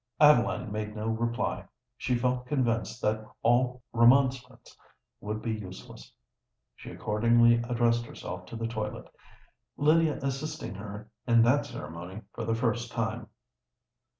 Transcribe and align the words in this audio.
Adeline 0.19 0.71
made 0.71 0.95
no 0.95 1.09
reply: 1.09 1.63
she 1.95 2.17
felt 2.17 2.47
convinced 2.47 3.03
that 3.03 3.23
all 3.43 3.83
remonstrance 3.93 4.75
would 5.19 5.43
be 5.43 5.51
useless. 5.51 6.11
She 6.75 6.89
accordingly 6.89 7.61
addressed 7.69 8.07
herself 8.07 8.47
to 8.47 8.55
the 8.55 8.65
toilet, 8.65 9.11
Lydia 9.77 10.17
assisting 10.23 10.73
her 10.73 11.11
in 11.27 11.43
that 11.43 11.67
ceremony 11.67 12.21
for 12.33 12.45
the 12.45 12.55
first 12.55 12.91
time. 12.91 13.27